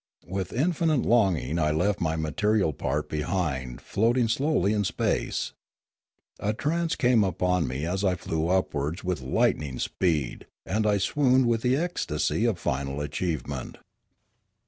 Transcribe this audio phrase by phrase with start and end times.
[0.25, 5.53] With infinite longing I left my material part behind floating slowly in space.
[6.39, 11.45] A trance came upon me as I flew upwards with lightning speed and I swooned
[11.45, 13.77] with the ecstasy of final achievement.